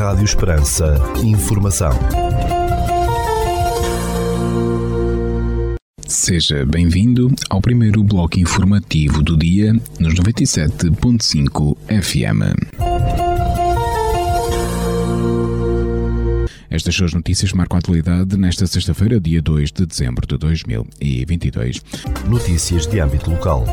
Rádio 0.00 0.24
Esperança. 0.24 0.94
Informação. 1.22 1.90
Seja 6.06 6.64
bem-vindo 6.64 7.30
ao 7.50 7.60
primeiro 7.60 8.02
bloco 8.02 8.40
informativo 8.40 9.22
do 9.22 9.36
dia 9.36 9.74
nos 9.98 10.14
97.5 10.14 11.76
FM. 12.02 12.80
Estas 16.70 16.94
são 16.94 17.04
as 17.04 17.12
notícias 17.12 17.52
marcam 17.52 17.76
a 17.76 17.80
atualidade 17.80 18.38
nesta 18.38 18.66
sexta-feira, 18.66 19.20
dia 19.20 19.42
2 19.42 19.70
de 19.70 19.84
dezembro 19.84 20.26
de 20.26 20.38
2022. 20.38 21.82
Notícias 22.26 22.86
de 22.86 23.00
âmbito 23.00 23.30
local. 23.30 23.66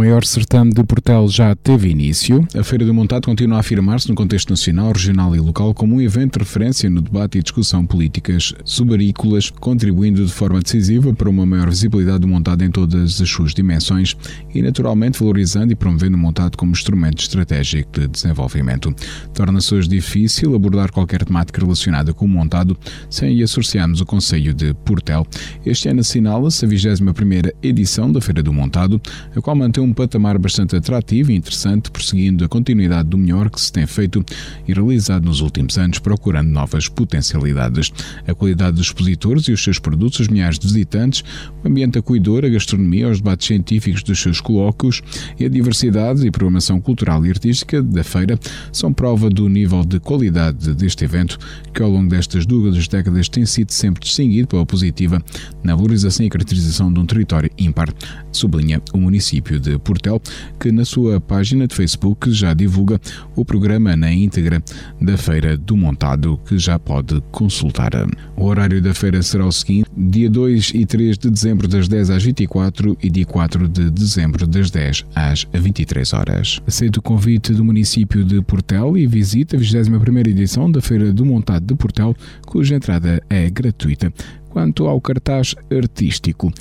Maior 0.00 0.24
certame 0.24 0.72
de 0.72 0.82
Portel 0.82 1.28
já 1.28 1.54
teve 1.54 1.90
início. 1.90 2.48
A 2.58 2.64
Feira 2.64 2.86
do 2.86 2.94
Montado 2.94 3.26
continua 3.26 3.58
a 3.58 3.60
afirmar-se 3.60 4.08
no 4.08 4.14
contexto 4.14 4.48
nacional, 4.48 4.92
regional 4.92 5.36
e 5.36 5.38
local 5.38 5.74
como 5.74 5.96
um 5.96 6.00
evento 6.00 6.38
de 6.38 6.44
referência 6.46 6.88
no 6.88 7.02
debate 7.02 7.36
e 7.36 7.42
discussão 7.42 7.84
políticas 7.84 8.54
subarícolas, 8.64 9.50
contribuindo 9.50 10.24
de 10.24 10.32
forma 10.32 10.58
decisiva 10.58 11.12
para 11.12 11.28
uma 11.28 11.44
maior 11.44 11.68
visibilidade 11.68 12.20
do 12.20 12.28
montado 12.28 12.64
em 12.64 12.70
todas 12.70 13.20
as 13.20 13.28
suas 13.28 13.52
dimensões 13.52 14.16
e, 14.54 14.62
naturalmente, 14.62 15.18
valorizando 15.18 15.70
e 15.74 15.76
promovendo 15.76 16.16
o 16.16 16.18
montado 16.18 16.56
como 16.56 16.72
instrumento 16.72 17.20
estratégico 17.20 18.00
de 18.00 18.08
desenvolvimento. 18.08 18.94
Torna-se 19.34 19.74
hoje 19.74 19.86
difícil 19.86 20.54
abordar 20.54 20.90
qualquer 20.90 21.26
temática 21.26 21.60
relacionada 21.60 22.14
com 22.14 22.24
o 22.24 22.28
montado 22.28 22.74
sem 23.10 23.42
associarmos 23.42 24.00
o 24.00 24.06
Conselho 24.06 24.54
de 24.54 24.72
Portel. 24.72 25.26
Este 25.66 25.90
ano 25.90 26.00
assinala-se 26.00 26.64
a 26.64 26.68
21ª 26.68 27.52
edição 27.62 28.10
da 28.10 28.22
Feira 28.22 28.42
do 28.42 28.50
Montado, 28.50 28.98
a 29.36 29.42
qual 29.42 29.54
mantém 29.54 29.84
um 29.84 29.89
patamar 29.92 30.38
bastante 30.38 30.76
atrativo 30.76 31.30
e 31.30 31.36
interessante, 31.36 31.90
prosseguindo 31.90 32.44
a 32.44 32.48
continuidade 32.48 33.08
do 33.08 33.18
melhor 33.18 33.50
que 33.50 33.60
se 33.60 33.72
tem 33.72 33.86
feito 33.86 34.24
e 34.66 34.72
realizado 34.72 35.24
nos 35.24 35.40
últimos 35.40 35.78
anos, 35.78 35.98
procurando 35.98 36.48
novas 36.48 36.88
potencialidades. 36.88 37.92
A 38.26 38.34
qualidade 38.34 38.76
dos 38.76 38.86
expositores 38.86 39.44
e 39.44 39.52
os 39.52 39.62
seus 39.62 39.78
produtos, 39.78 40.20
os 40.20 40.28
milhares 40.28 40.58
de 40.58 40.66
visitantes, 40.66 41.24
o 41.62 41.68
ambiente 41.68 41.98
acolhedor, 41.98 42.44
a 42.44 42.48
gastronomia, 42.48 43.08
os 43.08 43.18
debates 43.18 43.46
científicos 43.46 44.02
dos 44.02 44.20
seus 44.20 44.40
colóquios 44.40 45.02
e 45.38 45.44
a 45.44 45.48
diversidade 45.48 46.26
e 46.26 46.30
programação 46.30 46.80
cultural 46.80 47.24
e 47.24 47.30
artística 47.30 47.82
da 47.82 48.04
feira 48.04 48.38
são 48.72 48.92
prova 48.92 49.28
do 49.28 49.48
nível 49.48 49.84
de 49.84 50.00
qualidade 50.00 50.74
deste 50.74 51.04
evento, 51.04 51.38
que 51.72 51.82
ao 51.82 51.90
longo 51.90 52.08
destas 52.08 52.46
duas 52.46 52.88
décadas 52.88 53.28
tem 53.28 53.46
sido 53.46 53.70
sempre 53.70 54.02
distinguido 54.02 54.48
pela 54.48 54.66
positiva 54.66 55.22
na 55.62 55.74
valorização 55.74 56.24
e 56.26 56.30
caracterização 56.30 56.92
de 56.92 57.00
um 57.00 57.06
território 57.06 57.50
ímpar, 57.58 57.92
sublinha 58.32 58.82
o 58.92 58.98
município 58.98 59.58
de 59.58 59.78
Portel, 59.80 60.20
que 60.58 60.70
na 60.70 60.84
sua 60.84 61.20
página 61.20 61.66
de 61.66 61.74
Facebook 61.74 62.30
já 62.30 62.54
divulga 62.54 63.00
o 63.34 63.44
programa 63.44 63.96
na 63.96 64.12
íntegra 64.12 64.62
da 65.00 65.16
Feira 65.16 65.56
do 65.56 65.76
Montado, 65.76 66.38
que 66.46 66.58
já 66.58 66.78
pode 66.78 67.20
consultar. 67.30 67.90
O 68.36 68.44
horário 68.44 68.80
da 68.80 68.94
feira 68.94 69.22
será 69.22 69.46
o 69.46 69.52
seguinte: 69.52 69.90
dia 69.96 70.30
2 70.30 70.72
e 70.74 70.86
3 70.86 71.18
de 71.18 71.30
dezembro, 71.30 71.66
das 71.66 71.88
10 71.88 72.10
às 72.10 72.22
24 72.22 72.96
e 73.02 73.10
dia 73.10 73.26
4 73.26 73.68
de 73.68 73.90
dezembro, 73.90 74.46
das 74.46 74.70
10 74.70 75.06
às 75.14 75.46
23 75.52 76.12
horas. 76.12 76.60
Aceito 76.66 76.98
o 76.98 77.02
convite 77.02 77.52
do 77.52 77.64
município 77.64 78.24
de 78.24 78.40
Portel 78.42 78.96
e 78.96 79.06
visita 79.06 79.56
a 79.56 79.58
21 79.58 80.18
edição 80.30 80.70
da 80.70 80.80
Feira 80.80 81.12
do 81.12 81.24
Montado 81.24 81.64
de 81.66 81.74
Portel, 81.74 82.14
cuja 82.46 82.74
entrada 82.74 83.22
é 83.28 83.48
gratuita. 83.50 84.12
Quanto 84.48 84.86
ao 84.86 85.00
cartaz 85.00 85.54
artístico, 85.70 86.52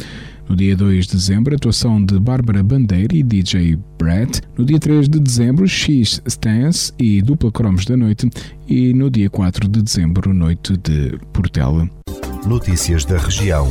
no 0.50 0.55
dia 0.55 0.75
2 0.75 1.05
de 1.05 1.14
dezembro, 1.14 1.55
atuação 1.55 2.03
de 2.03 2.19
Bárbara 2.19 2.64
Bandeira 2.64 3.16
e 3.16 3.22
DJ 3.22 3.78
Brett. 3.97 4.42
No 4.58 4.66
dia 4.66 4.80
3 4.80 5.08
de 5.08 5.19
dezembro, 5.19 5.67
X 5.67 6.22
Stance 6.25 6.92
e 6.97 7.22
Dupla 7.22 7.52
Cromos 7.52 7.86
da 7.86 7.95
Noite. 7.95 8.30
E 8.67 8.94
no 8.94 9.09
dia 9.09 9.30
4 9.30 9.67
de 9.67 9.81
dezembro, 9.81 10.33
Noite 10.33 10.75
de 10.75 11.17
Portela. 11.32 11.88
Notícias 12.45 13.05
da 13.05 13.17
região. 13.17 13.67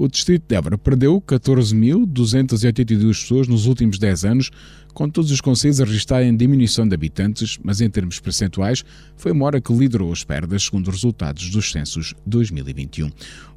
O 0.00 0.08
distrito 0.08 0.48
de 0.48 0.56
Évora 0.56 0.76
perdeu 0.78 1.20
14.282 1.20 3.20
pessoas 3.20 3.46
nos 3.46 3.66
últimos 3.66 3.98
10 3.98 4.24
anos, 4.24 4.50
com 4.94 5.06
todos 5.10 5.30
os 5.30 5.42
conselhos 5.42 5.78
a 5.78 5.84
registarem 5.84 6.34
diminuição 6.34 6.88
de 6.88 6.94
habitantes, 6.94 7.58
mas 7.62 7.82
em 7.82 7.90
termos 7.90 8.18
percentuais 8.18 8.82
foi 9.14 9.34
Mora 9.34 9.60
que 9.60 9.70
liderou 9.74 10.10
as 10.10 10.24
perdas, 10.24 10.62
segundo 10.62 10.88
os 10.88 10.94
resultados 10.94 11.50
dos 11.50 11.70
censos 11.70 12.14
2021. 12.24 13.10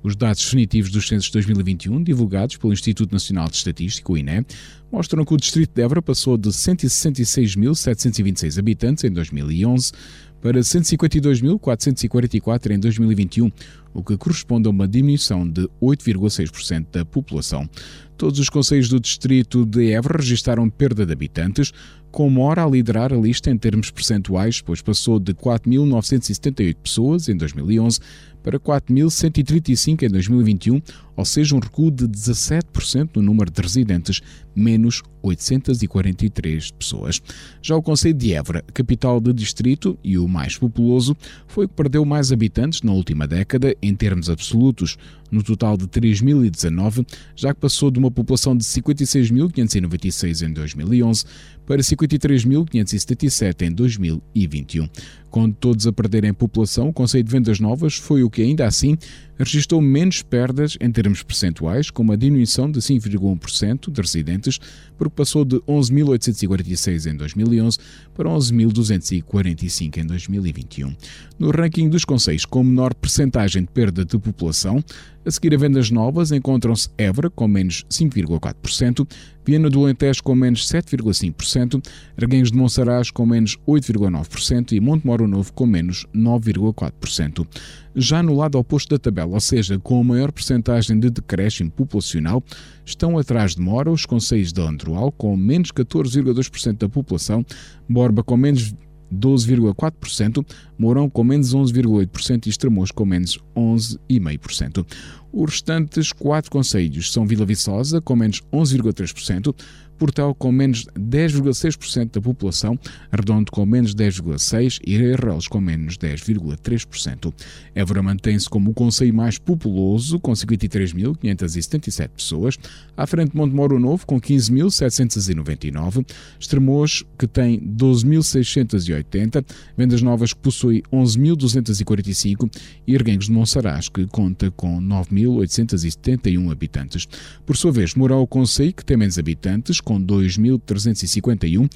Os 0.04 0.18
dados 0.18 0.44
definitivos 0.44 0.92
dos 0.92 1.08
censos 1.08 1.32
2021, 1.32 2.04
divulgados 2.04 2.58
pelo 2.58 2.74
Instituto 2.74 3.14
Nacional 3.14 3.48
de 3.48 3.56
Estatística, 3.56 4.12
o 4.12 4.18
INE, 4.18 4.46
mostram 4.92 5.24
que 5.24 5.34
o 5.34 5.38
distrito 5.38 5.74
de 5.74 5.82
Évora 5.82 6.02
passou 6.02 6.38
de 6.38 6.50
166.726 6.50 8.60
habitantes 8.60 9.06
em 9.06 9.12
2011 9.12 9.94
para 10.42 10.60
152.444 10.60 12.72
em 12.72 12.80
2021, 12.80 13.50
o 13.94 14.04
que 14.04 14.18
corresponde 14.18 14.68
a 14.68 14.72
uma 14.72 14.88
diminuição 14.88 15.48
de 15.48 15.70
8,6% 15.82 16.88
da 16.92 17.06
população. 17.06 17.70
Todos 18.18 18.40
os 18.40 18.50
conselhos 18.50 18.90
do 18.90 19.00
distrito 19.00 19.66
de 19.66 19.92
Évora 19.92 20.20
registaram 20.20 20.70
perda 20.70 21.06
de 21.06 21.14
habitantes, 21.14 21.72
com 22.12 22.30
Mora 22.30 22.64
a 22.64 22.70
liderar 22.70 23.12
a 23.12 23.18
lista 23.18 23.50
em 23.50 23.58
termos 23.58 23.90
percentuais, 23.90 24.62
pois 24.62 24.82
passou 24.82 25.20
de 25.20 25.34
4.978 25.34 26.76
pessoas 26.76 27.28
em 27.28 27.36
2011 27.36 28.00
para 28.44 28.60
4.135 28.60 30.04
em 30.04 30.10
2021, 30.10 30.82
ou 31.16 31.26
seja, 31.26 31.56
um 31.56 31.60
recuo 31.60 31.90
de 31.90 32.06
17% 32.08 33.16
no 33.16 33.22
número 33.22 33.50
de 33.50 33.62
residentes, 33.62 34.22
menos 34.56 35.02
843 35.24 36.72
pessoas. 36.72 37.22
Já 37.62 37.76
o 37.76 37.82
Conselho 37.82 38.14
de 38.14 38.34
Évora, 38.34 38.64
capital 38.74 39.20
do 39.20 39.34
distrito 39.34 39.98
e 40.04 40.18
o 40.18 40.28
mais 40.28 40.58
populoso, 40.58 41.16
foi 41.48 41.66
o 41.66 41.70
que 41.70 41.76
perdeu 41.76 42.04
mais 42.04 42.32
habitantes 42.32 42.82
na 42.82 42.92
última 42.92 43.26
década 43.26 43.74
em 43.84 43.96
termos 43.96 44.30
absolutos, 44.30 44.98
no 45.34 45.42
total 45.42 45.76
de 45.76 45.88
3.019, 45.88 47.06
já 47.36 47.54
que 47.54 47.60
passou 47.60 47.90
de 47.90 47.98
uma 47.98 48.12
população 48.12 48.56
de 48.56 48.64
56.596 48.64 50.48
em 50.48 50.54
2011 50.54 51.26
para 51.66 51.82
53.577 51.82 53.62
em 53.64 53.72
2021. 53.72 54.88
Com 55.34 55.50
todos 55.50 55.88
a 55.88 55.92
perderem 55.92 56.32
população, 56.32 56.90
o 56.90 56.94
Conselho 56.94 57.24
de 57.24 57.32
Vendas 57.32 57.60
Novas 57.60 57.96
foi 57.96 58.22
o 58.22 58.30
que, 58.30 58.44
ainda 58.44 58.68
assim, 58.68 58.96
registrou 59.36 59.82
menos 59.82 60.22
perdas 60.22 60.78
em 60.80 60.92
termos 60.92 61.24
percentuais, 61.24 61.90
com 61.90 62.04
uma 62.04 62.16
diminuição 62.16 62.70
de 62.70 62.80
5,1% 62.80 63.92
de 63.92 64.00
residentes, 64.00 64.60
porque 64.96 65.16
passou 65.16 65.44
de 65.44 65.56
11.846 65.62 67.12
em 67.12 67.16
2011 67.16 67.80
para 68.14 68.30
11.245 68.30 69.98
em 69.98 70.06
2021. 70.06 70.96
No 71.40 71.50
ranking 71.50 71.90
dos 71.90 72.06
conselhos 72.06 72.46
com 72.46 72.64
menor 72.64 72.94
percentagem 72.94 73.64
de 73.64 73.70
perda 73.70 74.06
de 74.06 74.20
população, 74.20 74.84
a 75.26 75.32
seguir 75.32 75.54
a 75.54 75.58
vendas 75.58 75.90
novas 75.90 76.32
encontram-se 76.32 76.90
Évora 76.98 77.30
com 77.30 77.48
menos 77.48 77.86
5,4%, 77.90 79.08
Viana 79.46 79.70
do 79.70 79.84
Alentejo 79.84 80.24
com 80.24 80.36
menos 80.36 80.68
7,5%, 80.68 81.86
Arguenhos 82.22 82.52
de 82.52 82.58
Monsaraz 82.58 83.12
com 83.12 83.26
menos 83.26 83.58
8,9% 83.68 84.72
e 84.72 84.80
Montemoro 84.80 85.28
Novo 85.28 85.52
com 85.54 85.66
menos 85.66 86.06
9,4%. 86.16 87.48
Já 87.96 88.24
no 88.24 88.36
lado 88.36 88.58
oposto 88.58 88.96
da 88.96 89.00
tabela, 89.00 89.34
ou 89.34 89.40
seja, 89.40 89.78
com 89.80 90.02
a 90.02 90.04
maior 90.04 90.32
percentagem 90.32 91.00
de 91.00 91.10
decréscimo 91.10 91.72
populacional, 91.72 92.44
estão 92.86 93.18
atrás 93.18 93.56
de 93.56 93.62
Mora 93.62 93.92
os 93.92 94.06
conselhos 94.06 94.52
de 94.52 94.62
Androal 94.62 95.12
com 95.12 95.36
menos 95.38 95.72
14,2% 95.72 96.78
da 96.78 96.90
população, 96.90 97.46
Borba 97.88 98.24
com 98.24 98.36
menos 98.36 98.74
12,4%, 99.14 100.46
Mourão 100.78 101.10
com 101.10 101.24
menos 101.24 101.54
11,8% 101.54 102.48
e 102.48 102.50
Estremoz 102.50 102.92
com 102.92 103.06
menos 103.06 103.40
11,5%. 103.56 104.86
Os 105.32 105.52
restantes 105.52 106.12
quatro 106.12 106.52
conselhos 106.52 107.12
são 107.12 107.26
Vila 107.26 107.46
Viçosa, 107.46 108.02
com 108.02 108.16
menos 108.16 108.42
11,3%, 108.52 109.56
Portel 109.98 110.36
com 110.36 110.52
menos 110.52 110.86
10,6% 110.98 112.12
da 112.12 112.22
população, 112.22 112.78
Redondo 113.12 113.52
com 113.52 113.66
menos 113.66 113.96
10,6% 113.96 114.80
e 114.86 114.96
Arrelos 114.96 115.48
com 115.48 115.60
menos 115.60 115.98
10,3%. 115.98 117.34
Évora 117.76 118.04
mantém-se 118.04 118.50
como 118.50 118.72
o 118.72 118.74
conselho 118.74 119.14
mais 119.14 119.38
populoso, 119.38 120.20
com 120.20 120.32
53.577 120.32 122.10
pessoas, 122.10 122.58
à 122.96 123.06
frente 123.08 123.32
de 123.32 123.38
Montemoro 123.38 123.80
Novo, 123.80 124.06
com 124.06 124.20
15.799, 124.20 126.06
Estremoz, 126.40 127.04
que 127.18 127.28
tem 127.28 127.60
12.680, 127.60 129.46
Vendas 129.78 130.02
Novas, 130.02 130.34
que 130.34 130.40
possui 130.40 130.84
11.245 130.92 132.50
e 132.88 132.96
Erguengos 132.96 133.28
de 133.28 133.32
Monsaraz, 133.32 133.90
que 133.90 134.06
conta 134.08 134.52
com 134.52 134.80
9.871 134.82 136.52
habitantes. 136.52 137.08
Por 137.46 137.56
sua 137.56 137.72
vez, 137.72 137.96
Moral 137.96 138.26
Conselho, 138.28 138.74
que 138.74 138.86
tem 138.86 138.98
menos 138.98 139.18
habitantes, 139.18 139.80
com 139.84 140.02
2.351, 140.02 141.70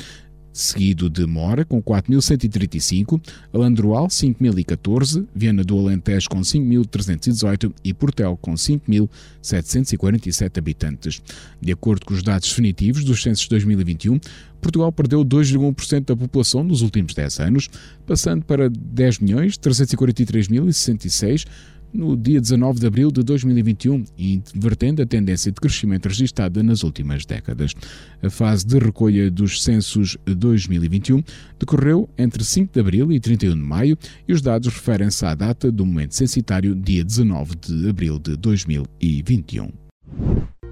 seguido 0.57 1.09
de 1.09 1.25
Mora 1.25 1.63
com 1.63 1.81
4.135, 1.81 3.21
Alandroal 3.53 4.07
5.014, 4.07 5.25
Viana 5.35 5.63
do 5.63 5.77
Alentejo 5.77 6.27
com 6.29 6.41
5.318 6.41 7.71
e 7.83 7.93
Portel 7.93 8.35
com 8.41 8.53
5.747 8.53 10.57
habitantes. 10.57 11.21
De 11.61 11.71
acordo 11.71 12.03
com 12.05 12.15
os 12.15 12.23
dados 12.23 12.49
definitivos 12.49 13.03
dos 13.03 13.21
censos 13.21 13.43
de 13.43 13.49
2021, 13.49 14.19
Portugal 14.59 14.91
perdeu 14.91 15.23
2,1% 15.23 16.05
da 16.05 16.15
população 16.15 16.63
nos 16.63 16.81
últimos 16.81 17.13
10 17.13 17.39
anos, 17.39 17.69
passando 18.07 18.43
para 18.43 18.67
10.343.066 18.69 21.45
no 21.93 22.15
dia 22.15 22.39
19 22.39 22.79
de 22.79 22.87
abril 22.87 23.11
de 23.11 23.23
2021, 23.23 24.03
invertendo 24.17 25.01
a 25.01 25.05
tendência 25.05 25.51
de 25.51 25.59
crescimento 25.59 26.07
registada 26.07 26.61
nas 26.61 26.83
últimas 26.83 27.25
décadas. 27.25 27.73
A 28.21 28.29
fase 28.29 28.65
de 28.65 28.77
recolha 28.77 29.29
dos 29.31 29.63
censos 29.63 30.17
2021 30.25 31.23
decorreu 31.59 32.09
entre 32.17 32.43
5 32.43 32.73
de 32.73 32.79
abril 32.79 33.11
e 33.11 33.19
31 33.19 33.53
de 33.53 33.61
maio 33.61 33.97
e 34.27 34.33
os 34.33 34.41
dados 34.41 34.73
referem-se 34.73 35.25
à 35.25 35.33
data 35.33 35.71
do 35.71 35.85
momento 35.85 36.15
censitário, 36.15 36.75
dia 36.75 37.03
19 37.03 37.55
de 37.55 37.89
abril 37.89 38.19
de 38.19 38.35
2021. 38.35 39.69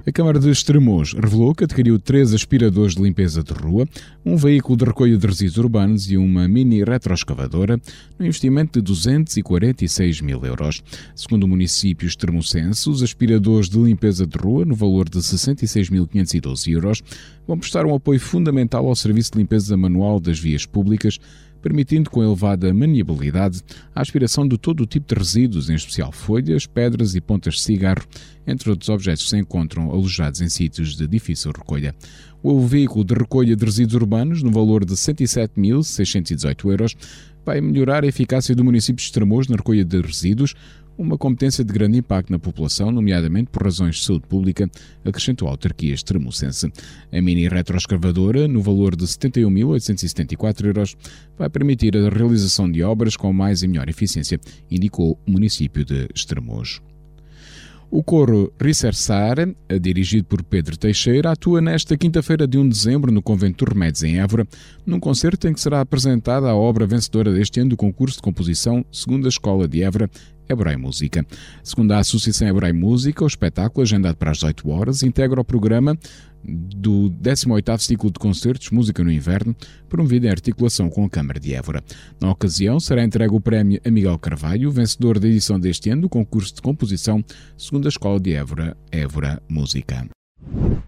A 0.07 0.11
Câmara 0.11 0.37
de 0.37 0.51
Estremoz 0.51 1.13
revelou 1.13 1.55
que 1.55 1.63
adquiriu 1.63 1.97
três 1.97 2.31
aspiradores 2.31 2.93
de 2.93 3.01
limpeza 3.01 3.41
de 3.41 3.51
rua, 3.51 3.87
um 4.23 4.37
veículo 4.37 4.77
de 4.77 4.85
recolha 4.85 5.17
de 5.17 5.25
resíduos 5.25 5.57
urbanos 5.57 6.11
e 6.11 6.15
uma 6.15 6.47
mini 6.47 6.83
retroescavadora, 6.83 7.81
no 8.19 8.23
investimento 8.23 8.79
de 8.79 8.85
246 8.85 10.21
mil 10.21 10.45
euros. 10.45 10.83
Segundo 11.15 11.45
o 11.45 11.47
município 11.47 12.05
extremocense, 12.05 12.87
os 12.87 13.01
aspiradores 13.01 13.67
de 13.67 13.79
limpeza 13.79 14.27
de 14.27 14.37
rua, 14.37 14.63
no 14.63 14.75
valor 14.75 15.09
de 15.09 15.17
66.512 15.17 16.71
euros, 16.71 17.01
vão 17.47 17.57
prestar 17.57 17.87
um 17.87 17.95
apoio 17.95 18.19
fundamental 18.19 18.85
ao 18.85 18.95
serviço 18.95 19.31
de 19.31 19.39
limpeza 19.39 19.75
manual 19.75 20.19
das 20.19 20.37
vias 20.37 20.67
públicas, 20.67 21.19
permitindo 21.65 22.11
com 22.11 22.23
elevada 22.23 22.71
maniabilidade 22.71 23.63
a 23.95 23.99
aspiração 23.99 24.47
de 24.47 24.55
todo 24.55 24.81
o 24.81 24.85
tipo 24.85 25.07
de 25.07 25.19
resíduos, 25.19 25.67
em 25.67 25.73
especial 25.73 26.11
folhas, 26.11 26.67
pedras 26.67 27.15
e 27.15 27.19
pontas 27.19 27.55
de 27.55 27.61
cigarro, 27.61 28.05
entre 28.45 28.69
outros 28.69 28.87
objetos 28.87 29.23
que 29.23 29.31
se 29.31 29.37
encontram 29.39 29.89
alojados 29.89 30.41
em 30.41 30.47
sítios 30.47 30.95
de 30.95 31.07
difícil 31.07 31.51
recolha. 31.51 31.95
O 32.43 32.61
veículo 32.61 33.03
de 33.03 33.15
recolha 33.15 33.55
de 33.55 33.65
resíduos 33.65 33.95
urbanos, 33.95 34.43
no 34.43 34.51
valor 34.51 34.85
de 34.85 34.93
107.618 34.93 36.69
euros, 36.69 36.95
vai 37.43 37.59
melhorar 37.59 38.03
a 38.03 38.07
eficácia 38.07 38.55
do 38.55 38.63
município 38.63 38.97
de 38.97 39.05
Estremoz 39.05 39.47
na 39.47 39.55
recolha 39.55 39.83
de 39.83 40.01
resíduos, 40.01 40.53
uma 40.97 41.17
competência 41.17 41.63
de 41.63 41.73
grande 41.73 41.97
impacto 41.97 42.31
na 42.31 42.39
população, 42.39 42.91
nomeadamente 42.91 43.49
por 43.51 43.63
razões 43.63 43.97
de 43.97 44.05
saúde 44.05 44.27
pública, 44.27 44.69
acrescentou 45.03 45.47
a 45.47 45.51
autarquia 45.51 45.93
extremocense. 45.93 46.71
A 47.11 47.21
mini 47.21 47.47
retroescavadora, 47.47 48.47
no 48.47 48.61
valor 48.61 48.95
de 48.95 49.05
71.874 49.05 50.65
euros, 50.65 50.95
vai 51.37 51.49
permitir 51.49 51.95
a 51.97 52.09
realização 52.09 52.71
de 52.71 52.83
obras 52.83 53.15
com 53.15 53.31
mais 53.33 53.63
e 53.63 53.67
melhor 53.67 53.89
eficiência, 53.89 54.39
indicou 54.69 55.19
o 55.27 55.31
município 55.31 55.83
de 55.83 56.07
Estremoz. 56.13 56.81
O 57.91 58.03
coro 58.03 58.51
Ricersar, 58.59 59.37
dirigido 59.79 60.25
por 60.25 60.43
Pedro 60.43 60.75
Teixeira, 60.75 61.31
atua 61.31 61.61
nesta 61.61 61.95
quinta-feira 61.95 62.47
de 62.47 62.57
1 62.57 62.63
de 62.63 62.69
dezembro 62.69 63.11
no 63.11 63.21
Convento 63.21 63.63
dos 63.63 63.73
Remédios 63.73 64.03
em 64.03 64.19
Évora, 64.19 64.45
num 64.85 64.99
concerto 64.99 65.47
em 65.47 65.53
que 65.53 65.61
será 65.61 65.81
apresentada 65.81 66.49
a 66.49 66.55
obra 66.55 66.87
vencedora 66.87 67.31
deste 67.31 67.59
ano 67.59 67.69
do 67.69 67.77
concurso 67.77 68.17
de 68.17 68.23
composição 68.23 68.83
segundo 68.91 69.27
a 69.27 69.29
Escola 69.29 69.67
de 69.67 69.83
Évora, 69.83 70.09
Hebrei 70.47 70.77
Música. 70.77 71.25
Segundo 71.63 71.91
a 71.91 71.99
Associação 71.99 72.47
Hebrei 72.47 72.73
Música, 72.73 73.23
o 73.23 73.27
espetáculo, 73.27 73.83
agendado 73.83 74.17
para 74.17 74.31
as 74.31 74.37
18 74.37 74.69
horas, 74.69 75.03
integra 75.03 75.39
o 75.39 75.45
programa 75.45 75.97
do 76.43 77.09
18º 77.21 77.79
ciclo 77.79 78.11
de 78.11 78.19
concertos 78.19 78.69
Música 78.69 79.03
no 79.03 79.11
Inverno, 79.11 79.55
promovido 79.89 80.27
em 80.27 80.29
articulação 80.29 80.89
com 80.89 81.03
a 81.03 81.09
Câmara 81.09 81.39
de 81.39 81.53
Évora. 81.53 81.83
Na 82.19 82.31
ocasião, 82.31 82.79
será 82.79 83.03
entregue 83.03 83.33
o 83.33 83.41
prémio 83.41 83.79
a 83.83 83.89
Miguel 83.89 84.17
Carvalho, 84.19 84.71
vencedor 84.71 85.19
da 85.19 85.27
edição 85.27 85.59
deste 85.59 85.89
ano 85.89 86.03
do 86.03 86.09
concurso 86.09 86.53
de 86.53 86.61
composição 86.61 87.23
segundo 87.57 87.87
a 87.87 87.89
Escola 87.89 88.19
de 88.19 88.33
Évora, 88.33 88.77
Évora 88.91 89.41
Música. 89.49 90.07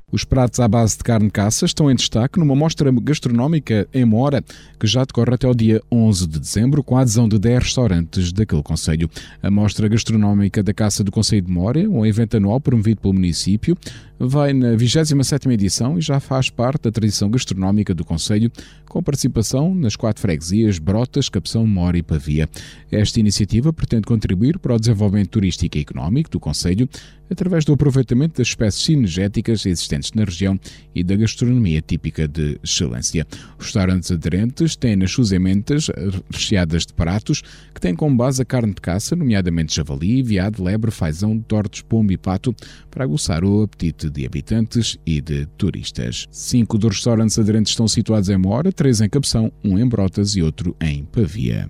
Os 0.09 0.23
pratos 0.23 0.61
à 0.61 0.69
base 0.69 0.97
de 0.97 1.03
carne 1.03 1.29
caça 1.29 1.65
estão 1.65 1.91
em 1.91 1.95
destaque 1.95 2.39
numa 2.39 2.55
mostra 2.55 2.89
gastronómica 2.89 3.85
em 3.93 4.05
Mora, 4.05 4.41
que 4.79 4.87
já 4.87 5.03
decorre 5.03 5.33
até 5.33 5.45
o 5.45 5.53
dia 5.53 5.81
11 5.91 6.25
de 6.27 6.39
dezembro, 6.39 6.81
com 6.81 6.95
a 6.97 7.01
adesão 7.01 7.27
de 7.27 7.37
10 7.37 7.63
restaurantes 7.63 8.31
daquele 8.31 8.63
Conselho. 8.63 9.09
A 9.43 9.51
mostra 9.51 9.85
gastronómica 9.89 10.63
da 10.63 10.73
caça 10.73 11.03
do 11.03 11.11
Conselho 11.11 11.41
de 11.41 11.51
Mora, 11.51 11.79
um 11.89 12.05
evento 12.05 12.37
anual 12.37 12.61
promovido 12.61 13.01
pelo 13.01 13.15
município, 13.15 13.77
vai 14.17 14.53
na 14.53 14.77
27ª 14.77 15.51
edição 15.51 15.99
e 15.99 16.01
já 16.01 16.21
faz 16.21 16.49
parte 16.49 16.83
da 16.83 16.91
tradição 16.91 17.29
gastronómica 17.29 17.93
do 17.93 18.05
Conselho, 18.05 18.49
com 18.87 19.03
participação 19.03 19.73
nas 19.73 19.95
quatro 19.95 20.21
freguesias 20.21 20.79
Brotas, 20.79 21.29
Capção, 21.29 21.65
Mora 21.65 21.97
e 21.97 22.03
Pavia. 22.03 22.49
Esta 22.91 23.19
iniciativa 23.19 23.71
pretende 23.71 24.03
contribuir 24.03 24.57
para 24.59 24.75
o 24.75 24.79
desenvolvimento 24.79 25.29
turístico 25.29 25.77
e 25.77 25.81
económico 25.81 26.29
do 26.29 26.39
Conselho 26.39 26.89
através 27.29 27.65
do 27.65 27.73
aproveitamento 27.73 28.37
das 28.37 28.47
espécies 28.47 28.85
sinergéticas 28.85 29.65
existentes 29.65 30.11
na 30.13 30.23
região 30.23 30.59
e 30.95 31.03
da 31.03 31.15
gastronomia 31.15 31.81
típica 31.81 32.27
de 32.27 32.59
excelência. 32.63 33.27
Os 33.59 33.65
restaurantes 33.65 34.11
aderentes 34.11 34.75
têm 34.75 34.95
nas 34.95 35.11
suas 35.11 35.31
emendas 35.31 35.89
recheadas 36.31 36.85
de 36.85 36.93
pratos 36.93 37.41
que 37.73 37.81
têm 37.81 37.95
como 37.95 38.15
base 38.15 38.41
a 38.41 38.45
carne 38.45 38.73
de 38.73 38.81
caça, 38.81 39.15
nomeadamente 39.15 39.75
javali, 39.75 40.23
veado, 40.23 40.63
lebre, 40.63 40.91
fazão, 40.91 41.37
tortos, 41.39 41.81
pombo 41.81 42.11
e 42.11 42.17
pato, 42.17 42.55
para 42.89 43.03
aguçar 43.03 43.43
o 43.43 43.63
apetite 43.63 44.09
de 44.09 44.25
habitantes 44.25 44.97
e 45.05 45.21
de 45.21 45.45
turistas. 45.57 46.27
Cinco 46.31 46.77
dos 46.77 46.95
restaurantes 46.95 47.37
aderentes 47.37 47.71
estão 47.71 47.87
situados 47.87 48.29
em 48.29 48.37
Mora, 48.37 48.71
três 48.87 49.01
em 49.01 49.09
Capção, 49.09 49.51
um 49.65 49.77
em 49.77 49.85
Brotas 49.85 50.37
e 50.37 50.41
outro 50.41 50.73
em 50.79 51.03
Pavia. 51.03 51.67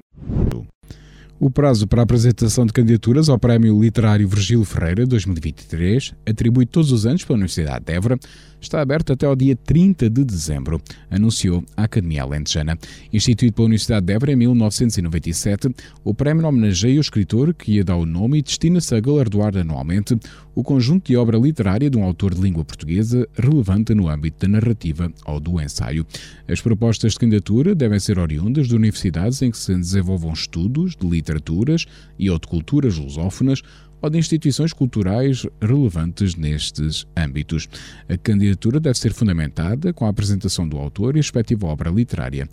O 1.39 1.51
prazo 1.51 1.85
para 1.85 2.01
a 2.01 2.03
apresentação 2.03 2.65
de 2.65 2.73
candidaturas 2.73 3.29
ao 3.29 3.37
Prémio 3.37 3.79
Literário 3.79 4.27
Virgílio 4.27 4.65
Ferreira 4.65 5.05
2023, 5.05 6.15
atribuído 6.25 6.71
todos 6.71 6.91
os 6.91 7.05
anos 7.05 7.23
pela 7.23 7.37
Universidade 7.37 7.85
de 7.85 7.93
Évora, 7.93 8.17
está 8.59 8.81
aberto 8.81 9.13
até 9.13 9.27
ao 9.27 9.35
dia 9.35 9.55
30 9.55 10.09
de 10.09 10.23
dezembro, 10.23 10.81
anunciou 11.11 11.63
a 11.75 11.83
Academia 11.83 12.23
Alentejana. 12.23 12.75
Instituído 13.13 13.53
pela 13.53 13.67
Universidade 13.67 14.07
de 14.07 14.13
Évora 14.13 14.31
em 14.31 14.35
1997, 14.35 15.69
o 16.03 16.11
prémio 16.11 16.47
homenageia 16.47 16.97
o 16.97 17.01
escritor 17.01 17.53
que 17.53 17.73
ia 17.73 17.83
dar 17.83 17.97
o 17.97 18.05
nome 18.05 18.39
e 18.39 18.41
destina-se 18.41 18.95
a 18.95 18.99
galardoar 18.99 19.55
anualmente 19.55 20.17
o 20.55 20.63
conjunto 20.63 21.09
de 21.09 21.17
obra 21.17 21.37
literária 21.37 21.87
de 21.87 21.97
um 21.99 22.03
autor 22.03 22.33
de 22.33 22.41
língua 22.41 22.65
portuguesa 22.65 23.27
relevante 23.35 23.93
no 23.93 24.09
âmbito 24.09 24.43
da 24.43 24.51
narrativa 24.51 25.11
ou 25.25 25.39
do 25.39 25.61
ensaio. 25.61 26.03
As 26.47 26.59
propostas 26.59 27.13
de 27.13 27.19
candidatura 27.19 27.75
devem 27.75 27.99
ser 27.99 28.17
oriundas 28.17 28.67
de 28.67 28.75
universidades 28.75 29.39
em 29.43 29.51
que 29.51 29.57
se 29.57 29.75
desenvolvam 29.75 30.33
estudos 30.33 30.95
de 30.95 31.05
literaturas 31.27 31.85
e 32.17 32.29
ou 32.29 32.39
de 32.39 32.47
culturas 32.47 32.97
lusófonas 32.97 33.61
ou 34.01 34.09
de 34.09 34.17
instituições 34.17 34.73
culturais 34.73 35.45
relevantes 35.61 36.35
nestes 36.35 37.05
âmbitos. 37.15 37.69
A 38.07 38.17
candidatura 38.17 38.79
deve 38.79 38.97
ser 38.97 39.13
fundamentada 39.13 39.91
com 39.91 40.05
a 40.05 40.09
apresentação 40.09 40.67
do 40.67 40.77
autor 40.77 41.15
e 41.15 41.19
a 41.19 41.21
respectiva 41.21 41.65
obra 41.65 41.89
literária. 41.89 42.47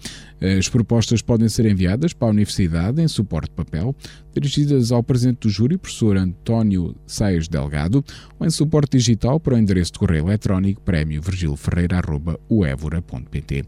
As 0.59 0.71
propostas 0.71 1.21
podem 1.21 1.47
ser 1.49 1.67
enviadas 1.67 2.15
para 2.15 2.29
a 2.29 2.31
Universidade 2.31 3.03
em 3.03 3.09
suporte 3.09 3.51
de 3.51 3.57
papel, 3.57 3.95
dirigidas 4.33 4.91
ao 4.91 5.03
Presidente 5.03 5.41
do 5.41 5.51
Júri, 5.51 5.77
professor 5.77 6.17
António 6.17 6.97
Saez 7.07 7.47
Delgado, 7.47 8.03
ou 8.39 8.47
em 8.47 8.51
suporte 8.51 8.97
digital 8.97 9.39
para 9.39 9.55
o 9.55 9.59
endereço 9.59 9.93
de 9.93 9.99
correio 9.99 10.29
eletrónico 10.29 10.81
prémio 10.81 11.21
virgilferreira.uevora.pt. 11.21 13.65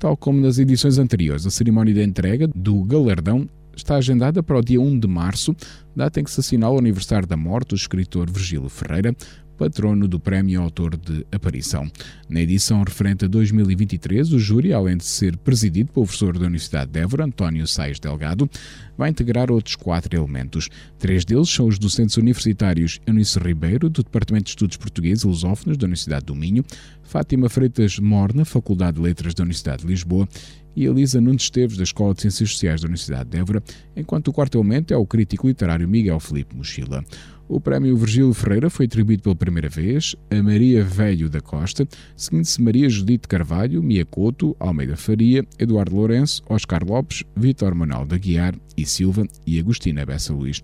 Tal 0.00 0.16
como 0.16 0.40
nas 0.40 0.58
edições 0.58 0.98
anteriores, 0.98 1.46
a 1.46 1.50
cerimónia 1.50 1.94
de 1.94 2.02
entrega 2.02 2.48
do 2.48 2.82
galardão 2.82 3.48
está 3.80 3.96
agendada 3.96 4.42
para 4.42 4.58
o 4.58 4.62
dia 4.62 4.80
1 4.80 4.98
de 4.98 5.08
março, 5.08 5.54
data 5.94 6.20
em 6.20 6.24
que 6.24 6.30
se 6.30 6.40
assinala 6.40 6.74
o 6.74 6.78
aniversário 6.78 7.26
da 7.26 7.36
morte 7.36 7.70
do 7.70 7.74
escritor 7.74 8.30
Virgílio 8.30 8.68
Ferreira, 8.68 9.14
patrono 9.60 10.08
do 10.08 10.18
Prémio 10.18 10.62
Autor 10.62 10.96
de 10.96 11.26
Aparição. 11.30 11.86
Na 12.30 12.40
edição 12.40 12.82
referente 12.82 13.26
a 13.26 13.28
2023, 13.28 14.32
o 14.32 14.38
júri, 14.38 14.72
além 14.72 14.96
de 14.96 15.04
ser 15.04 15.36
presidido 15.36 15.92
pelo 15.92 16.06
professor 16.06 16.38
da 16.38 16.46
Universidade 16.46 16.90
de 16.90 16.98
Évora, 16.98 17.26
António 17.26 17.66
Sais 17.66 18.00
Delgado, 18.00 18.48
vai 18.96 19.10
integrar 19.10 19.50
outros 19.50 19.76
quatro 19.76 20.16
elementos. 20.16 20.70
Três 20.98 21.26
deles 21.26 21.50
são 21.50 21.66
os 21.66 21.78
docentes 21.78 22.16
universitários 22.16 23.00
Eunice 23.06 23.38
Ribeiro, 23.38 23.90
do 23.90 24.02
Departamento 24.02 24.44
de 24.44 24.50
Estudos 24.50 24.78
Portugueses 24.78 25.24
e 25.24 25.26
Lusófonos 25.26 25.76
da 25.76 25.84
Universidade 25.84 26.24
do 26.24 26.34
Minho, 26.34 26.64
Fátima 27.10 27.48
Freitas 27.48 27.98
Morna, 27.98 28.44
Faculdade 28.44 28.98
de 28.98 29.02
Letras 29.02 29.34
da 29.34 29.42
Universidade 29.42 29.82
de 29.82 29.88
Lisboa, 29.88 30.28
e 30.76 30.84
Elisa 30.84 31.20
Nunes 31.20 31.42
Esteves, 31.42 31.76
da 31.76 31.82
Escola 31.82 32.14
de 32.14 32.20
Ciências 32.20 32.52
Sociais 32.52 32.82
da 32.82 32.86
Universidade 32.86 33.28
de 33.28 33.36
Évora, 33.36 33.60
enquanto 33.96 34.28
o 34.28 34.32
quarto 34.32 34.56
elemento 34.56 34.94
é 34.94 34.96
o 34.96 35.04
crítico 35.04 35.48
literário 35.48 35.88
Miguel 35.88 36.20
Felipe 36.20 36.54
Mochila. 36.54 37.04
O 37.48 37.60
prémio 37.60 37.96
Virgílio 37.96 38.32
Ferreira 38.32 38.70
foi 38.70 38.86
atribuído 38.86 39.24
pela 39.24 39.34
primeira 39.34 39.68
vez 39.68 40.14
a 40.30 40.40
Maria 40.40 40.84
Velho 40.84 41.28
da 41.28 41.40
Costa, 41.40 41.84
seguindo-se 42.14 42.62
Maria 42.62 42.88
Judite 42.88 43.26
Carvalho, 43.26 43.82
Mia 43.82 44.06
Couto, 44.06 44.54
Almeida 44.60 44.96
Faria, 44.96 45.44
Eduardo 45.58 45.96
Lourenço, 45.96 46.44
Oscar 46.48 46.84
Lopes, 46.86 47.24
Vítor 47.34 47.74
Manuel 47.74 48.06
da 48.06 48.16
Guiar 48.16 48.54
e 48.76 48.86
Silva 48.86 49.26
e 49.44 49.58
Agostina 49.58 50.06
Bessa 50.06 50.32
Luís. 50.32 50.62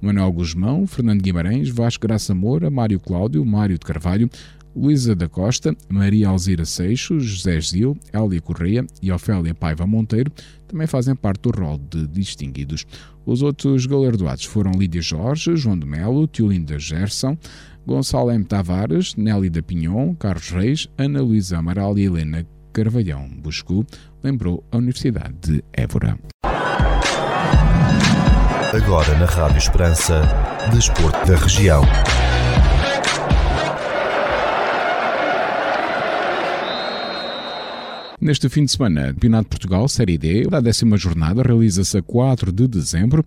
Manuel 0.00 0.30
Guzmão, 0.30 0.86
Fernando 0.86 1.20
Guimarães, 1.20 1.68
Vasco 1.70 2.06
Graça 2.06 2.32
Moura, 2.32 2.70
Mário 2.70 3.00
Cláudio, 3.00 3.44
Mário 3.44 3.76
de 3.76 3.84
Carvalho, 3.84 4.30
Luísa 4.78 5.16
da 5.16 5.28
Costa, 5.28 5.76
Maria 5.88 6.28
Alzira 6.28 6.64
Seixos, 6.64 7.24
José 7.24 7.60
Gil, 7.60 7.98
Hélia 8.12 8.40
Correia 8.40 8.86
e 9.02 9.10
Ofélia 9.10 9.52
Paiva 9.52 9.84
Monteiro 9.86 10.30
também 10.68 10.86
fazem 10.86 11.16
parte 11.16 11.42
do 11.42 11.50
rol 11.50 11.78
de 11.78 12.06
distinguidos. 12.06 12.86
Os 13.26 13.42
outros 13.42 13.86
galardoados 13.86 14.44
foram 14.44 14.70
Lídia 14.70 15.02
Jorge, 15.02 15.56
João 15.56 15.76
de 15.76 15.84
Melo, 15.84 16.28
Tiolinda 16.28 16.78
Gerson, 16.78 17.36
Gonçalo 17.84 18.30
M. 18.30 18.44
Tavares, 18.44 19.16
Nelly 19.16 19.50
da 19.50 19.62
Pinhon, 19.62 20.14
Carlos 20.14 20.50
Reis, 20.50 20.86
Ana 20.96 21.22
Luísa 21.22 21.58
Amaral 21.58 21.98
e 21.98 22.04
Helena 22.04 22.46
Carvalhão 22.72 23.28
Buscu, 23.28 23.84
lembrou 24.22 24.62
a 24.70 24.76
Universidade 24.76 25.34
de 25.40 25.64
Évora. 25.72 26.16
Agora 28.72 29.18
na 29.18 29.26
Rádio 29.26 29.58
Esperança, 29.58 30.22
Desporto 30.72 31.26
da 31.26 31.36
Região. 31.36 31.82
Neste 38.28 38.46
fim 38.50 38.66
de 38.66 38.70
semana, 38.70 39.06
Campeonato 39.14 39.44
de 39.44 39.48
Portugal, 39.48 39.88
Série 39.88 40.18
D, 40.18 40.46
a 40.52 40.60
décima 40.60 40.98
jornada 40.98 41.42
realiza-se 41.42 41.96
a 41.96 42.02
4 42.02 42.52
de 42.52 42.68
dezembro 42.68 43.24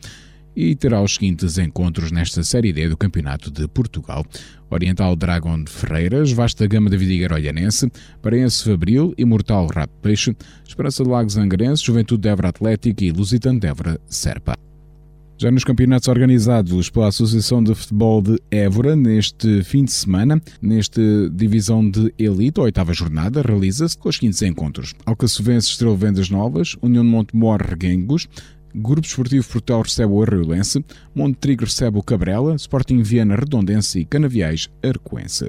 e 0.56 0.76
terá 0.76 1.02
os 1.02 1.16
seguintes 1.16 1.58
encontros 1.58 2.12
nesta 2.12 2.44
Série 2.44 2.72
D 2.72 2.88
do 2.88 2.96
Campeonato 2.96 3.50
de 3.50 3.68
Portugal. 3.68 4.24
Oriental 4.70 5.16
Dragon 5.16 5.64
de 5.64 5.72
Ferreiras, 5.72 6.32
Vasta 6.32 6.68
Gama 6.68 6.88
da 6.88 6.98
Vidigueira 6.98 7.34
Olhanense, 7.34 7.92
Parense 8.22 8.64
Fabril, 8.64 9.12
Imortal 9.18 9.66
Rap 9.74 9.90
Peixe, 10.04 10.38
Esperança 10.64 11.04
de 11.04 11.10
Lagos 11.10 11.36
Angrense, 11.36 11.84
Juventude 11.84 12.22
Débora 12.22 12.50
Atlético 12.50 13.04
e 13.04 13.12
Lusitano 13.12 13.60
Débora 13.60 14.00
Serpa. 14.06 14.54
Já 15.42 15.50
nos 15.50 15.64
campeonatos 15.64 16.08
organizados 16.08 16.92
pela 16.92 17.08
Associação 17.08 17.64
de 17.64 17.74
Futebol 17.74 18.22
de 18.22 18.38
Évora, 18.52 18.96
neste 18.96 19.64
fim 19.64 19.84
de 19.84 19.92
semana, 19.92 20.40
nesta 20.62 21.02
divisão 21.34 21.90
de 21.90 22.14
elite, 22.16 22.60
a 22.60 22.64
oitava 22.66 22.94
jornada, 22.94 23.42
realiza-se 23.42 23.98
com 23.98 24.08
os 24.08 24.18
seguintes 24.18 24.40
encontros. 24.44 24.94
Alcaçovense 25.04 25.70
Estrela 25.70 25.96
Vendas 25.96 26.30
Novas, 26.30 26.76
União 26.80 27.04
de 27.04 27.10
Montemor 27.10 27.60
Reguengos, 27.60 28.28
Grupo 28.76 29.08
Esportivo 29.08 29.48
Portal 29.50 29.82
recebe 29.82 30.14
o 30.14 30.22
Arruilense, 30.22 30.86
Monte 31.16 31.38
Trigo 31.38 31.66
recebe 31.66 31.98
o 31.98 32.04
Cabrela, 32.04 32.56
Sporting 32.56 33.02
Viana 33.02 33.36
Redondense 33.36 34.00
e 34.00 34.06
Canaviais 34.06 34.70
Arcoense. 34.84 35.48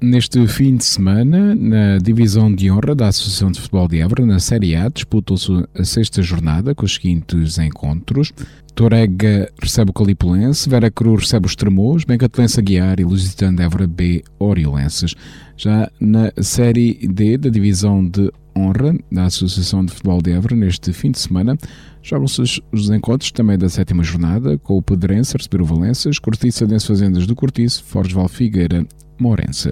Neste 0.00 0.46
fim 0.48 0.76
de 0.76 0.84
semana, 0.84 1.54
na 1.54 1.98
divisão 1.98 2.52
de 2.52 2.70
honra 2.70 2.94
da 2.94 3.08
Associação 3.08 3.50
de 3.50 3.60
Futebol 3.60 3.86
de 3.86 4.00
Évora, 4.00 4.24
na 4.24 4.40
Série 4.40 4.74
A, 4.74 4.88
disputou-se 4.88 5.52
a 5.74 5.84
sexta 5.84 6.22
jornada 6.22 6.74
com 6.74 6.86
os 6.86 6.94
seguintes 6.94 7.58
encontros. 7.58 8.32
Torega 8.76 9.50
recebe 9.58 9.90
o 9.90 9.94
Calipulense, 9.94 10.68
Vera 10.68 10.90
Cruz 10.90 11.22
recebe 11.22 11.46
os 11.46 11.56
Tremores, 11.56 12.04
Bencatelense 12.04 12.60
Aguiar 12.60 13.00
e 13.00 13.04
Lusitano 13.04 13.62
Évora 13.62 13.86
B 13.86 14.22
Oriolenses. 14.38 15.14
Já 15.56 15.90
na 15.98 16.30
Série 16.42 17.08
D 17.08 17.38
da 17.38 17.48
divisão 17.48 18.06
de 18.06 18.30
honra 18.54 18.94
da 19.10 19.24
Associação 19.24 19.82
de 19.82 19.92
Futebol 19.92 20.20
de 20.20 20.32
Évora, 20.32 20.54
neste 20.54 20.92
fim 20.92 21.10
de 21.10 21.18
semana, 21.18 21.56
jogam-se 22.02 22.62
os 22.70 22.90
encontros 22.90 23.32
também 23.32 23.56
da 23.56 23.70
sétima 23.70 24.04
jornada, 24.04 24.58
com 24.58 24.76
o 24.76 24.82
Pedrense 24.82 25.34
a 25.34 25.38
receber 25.38 25.62
o 25.62 25.64
Valenças, 25.64 26.18
Cortiça 26.18 26.66
Dense 26.66 26.86
Fazendas 26.86 27.26
do 27.26 27.34
Cortiço, 27.34 27.82
Fortes 27.82 28.12
Val 28.14 28.28
Figueira, 28.28 28.86
Morense. 29.18 29.70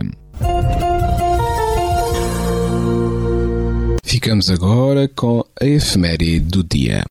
Ficamos 4.02 4.48
agora 4.48 5.06
com 5.08 5.44
a 5.60 5.66
efeméride 5.66 6.40
do 6.40 6.64
dia. 6.64 7.04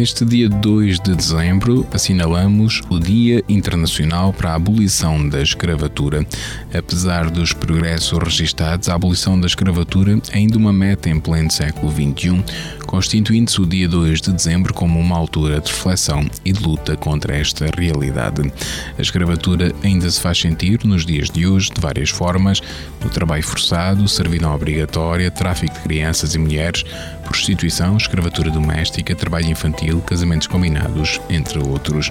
Neste 0.00 0.24
dia 0.24 0.48
2 0.48 0.98
de 0.98 1.14
dezembro, 1.14 1.86
assinalamos 1.92 2.80
o 2.88 2.98
Dia 2.98 3.44
Internacional 3.46 4.32
para 4.32 4.52
a 4.52 4.54
Abolição 4.54 5.28
da 5.28 5.42
Escravatura. 5.42 6.26
Apesar 6.72 7.28
dos 7.28 7.52
progressos 7.52 8.18
registados, 8.18 8.88
a 8.88 8.94
abolição 8.94 9.38
da 9.38 9.46
escravatura 9.46 10.18
é 10.32 10.38
ainda 10.38 10.56
uma 10.56 10.72
meta 10.72 11.10
em 11.10 11.20
pleno 11.20 11.50
século 11.50 11.92
XXI, 11.92 12.42
constituindo-se 12.86 13.60
o 13.60 13.66
dia 13.66 13.86
2 13.86 14.22
de 14.22 14.32
dezembro 14.32 14.72
como 14.72 14.98
uma 14.98 15.18
altura 15.18 15.60
de 15.60 15.70
reflexão 15.70 16.24
e 16.46 16.52
de 16.52 16.62
luta 16.62 16.96
contra 16.96 17.36
esta 17.36 17.66
realidade. 17.76 18.50
A 18.98 19.02
escravatura 19.02 19.70
ainda 19.84 20.10
se 20.10 20.18
faz 20.18 20.38
sentir 20.38 20.82
nos 20.82 21.04
dias 21.04 21.28
de 21.28 21.46
hoje 21.46 21.70
de 21.74 21.78
várias 21.78 22.08
formas: 22.08 22.62
no 23.04 23.10
trabalho 23.10 23.42
forçado, 23.42 24.08
servidão 24.08 24.54
obrigatória, 24.54 25.30
tráfico 25.30 25.74
de 25.74 25.80
crianças 25.80 26.34
e 26.34 26.38
mulheres, 26.38 26.86
prostituição, 27.30 27.96
escravatura 27.96 28.50
doméstica, 28.50 29.14
trabalho 29.14 29.46
infantil, 29.46 30.00
casamentos 30.00 30.48
combinados, 30.48 31.20
entre 31.30 31.60
outros. 31.60 32.10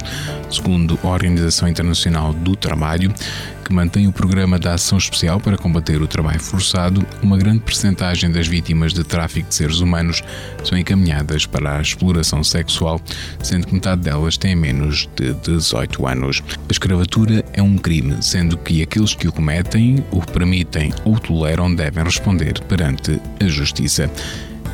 Segundo 0.50 0.98
a 1.04 1.08
Organização 1.08 1.68
Internacional 1.68 2.34
do 2.34 2.56
Trabalho, 2.56 3.14
que 3.66 3.74
mantém 3.74 4.08
o 4.08 4.14
programa 4.14 4.58
da 4.58 4.76
Ação 4.76 4.98
Especial 4.98 5.38
para 5.40 5.58
combater 5.58 6.02
o 6.02 6.08
trabalho 6.08 6.40
forçado, 6.40 7.06
uma 7.22 7.38
grande 7.38 7.60
percentagem 7.60 8.32
das 8.32 8.48
vítimas 8.48 8.94
de 8.94 9.04
tráfico 9.04 9.50
de 9.50 9.56
seres 9.56 9.82
humanos 9.82 10.24
são 10.64 10.78
encaminhadas 10.78 11.46
para 11.46 11.78
a 11.78 11.82
exploração 11.82 12.42
sexual, 12.42 13.02
sendo 13.44 13.68
que 13.68 13.74
metade 13.74 14.02
delas 14.02 14.38
têm 14.38 14.56
menos 14.56 15.08
de 15.18 15.34
18 15.34 16.08
anos. 16.08 16.42
A 16.68 16.72
escravatura 16.72 17.44
é 17.52 17.62
um 17.62 17.78
crime, 17.78 18.16
sendo 18.22 18.58
que 18.58 18.82
aqueles 18.82 19.14
que 19.14 19.28
o 19.28 19.34
cometem, 19.34 20.04
o 20.12 20.22
permitem 20.22 20.94
ou 21.04 21.20
toleram 21.20 21.76
devem 21.76 22.06
responder 22.06 22.60
perante 22.62 23.22
a 23.40 23.48
justiça. 23.48 24.10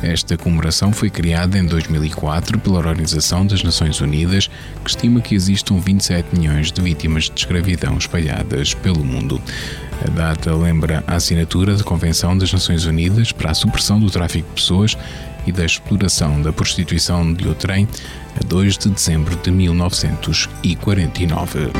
Esta 0.02 0.36
comemoração 0.36 0.92
foi 0.92 1.08
criada 1.08 1.58
em 1.58 1.64
2004 1.64 2.58
pela 2.58 2.78
Organização 2.78 3.46
das 3.46 3.62
Nações 3.62 4.00
Unidas, 4.00 4.50
que 4.84 4.90
estima 4.90 5.20
que 5.20 5.34
existam 5.34 5.78
27 5.78 6.36
milhões 6.36 6.70
de 6.70 6.82
vítimas 6.82 7.24
de 7.24 7.40
escravidão 7.40 7.96
espalhadas 7.96 8.74
pelo 8.74 9.04
mundo. 9.04 9.40
A 10.06 10.10
data 10.10 10.54
lembra 10.54 11.02
a 11.06 11.14
assinatura 11.14 11.74
da 11.74 11.82
Convenção 11.82 12.36
das 12.36 12.52
Nações 12.52 12.84
Unidas 12.84 13.32
para 13.32 13.50
a 13.50 13.54
Supressão 13.54 13.98
do 13.98 14.10
Tráfico 14.10 14.46
de 14.48 14.54
Pessoas 14.54 14.96
e 15.46 15.52
da 15.52 15.64
Exploração 15.64 16.42
da 16.42 16.52
Prostituição 16.52 17.32
de 17.32 17.48
Outrem, 17.48 17.88
a 18.38 18.44
2 18.44 18.76
de 18.76 18.90
dezembro 18.90 19.34
de 19.36 19.50
1949. 19.50 21.70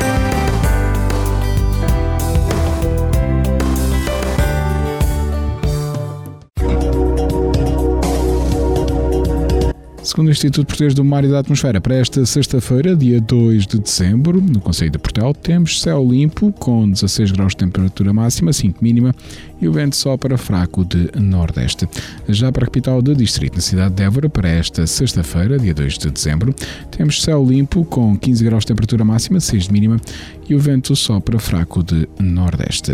Segundo 10.07 10.29
o 10.29 10.31
Instituto 10.31 10.67
Português 10.67 10.93
do 10.93 11.03
Mar 11.03 11.25
e 11.25 11.27
da 11.27 11.39
Atmosfera, 11.39 11.81
para 11.81 11.95
esta 11.95 12.25
sexta-feira, 12.25 12.95
dia 12.95 13.19
2 13.19 13.67
de 13.67 13.77
dezembro, 13.77 14.39
no 14.39 14.61
Conselho 14.61 14.89
de 14.89 14.97
Portel, 14.97 15.33
temos 15.33 15.81
céu 15.81 16.01
limpo, 16.09 16.49
com 16.53 16.89
16 16.89 17.31
graus 17.33 17.51
de 17.51 17.57
temperatura 17.57 18.13
máxima, 18.13 18.53
5 18.53 18.81
mínima, 18.81 19.13
e 19.61 19.67
o 19.67 19.73
vento 19.73 19.97
sopra 19.97 20.37
fraco 20.37 20.85
de 20.85 21.11
nordeste. 21.19 21.89
Já 22.29 22.53
para 22.53 22.63
a 22.63 22.67
capital 22.67 23.01
do 23.01 23.13
distrito, 23.13 23.55
na 23.55 23.61
cidade 23.61 23.95
de 23.95 24.03
Évora, 24.03 24.29
para 24.29 24.47
esta 24.47 24.87
sexta-feira, 24.87 25.59
dia 25.59 25.73
2 25.73 25.97
de 25.97 26.09
dezembro, 26.09 26.55
temos 26.89 27.21
céu 27.21 27.45
limpo, 27.45 27.83
com 27.83 28.17
15 28.17 28.45
graus 28.45 28.63
de 28.63 28.67
temperatura 28.67 29.03
máxima, 29.03 29.41
6 29.41 29.65
de 29.65 29.73
mínima, 29.73 29.99
e 30.47 30.55
o 30.55 30.59
vento 30.59 30.95
sopra 30.95 31.37
fraco 31.37 31.83
de 31.83 32.07
nordeste. 32.17 32.93